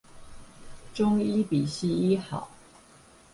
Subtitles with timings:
[0.95, 2.49] 中醫比西醫好